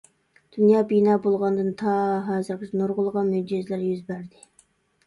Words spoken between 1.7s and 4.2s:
تا ھازىرغىچە نۇرغۇنلىغان مۆجىزىلەر يۈز